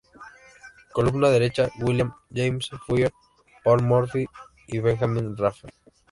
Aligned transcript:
Columna 0.93 1.29
derecha: 1.29 1.69
William 1.79 2.11
James 2.33 2.71
Fuller, 2.87 3.13
Paul 3.63 3.83
Morphy, 3.83 4.25
y 4.65 4.79
Benjamín 4.79 5.37
Raphael. 5.37 5.75